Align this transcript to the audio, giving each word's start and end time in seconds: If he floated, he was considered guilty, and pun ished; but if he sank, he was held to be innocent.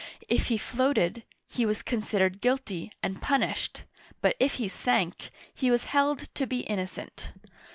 If 0.27 0.47
he 0.47 0.57
floated, 0.57 1.21
he 1.47 1.63
was 1.63 1.83
considered 1.83 2.41
guilty, 2.41 2.91
and 3.03 3.21
pun 3.21 3.41
ished; 3.41 3.81
but 4.19 4.35
if 4.39 4.55
he 4.55 4.67
sank, 4.67 5.29
he 5.53 5.69
was 5.69 5.83
held 5.93 6.27
to 6.33 6.47
be 6.47 6.61
innocent. 6.61 7.29